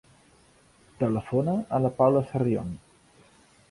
Telefona 1.03 1.55
a 1.79 1.83
la 1.87 1.95
Paula 2.01 2.27
Sarrion. 2.35 2.77